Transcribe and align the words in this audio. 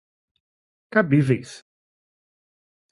cabíveis 0.93 1.63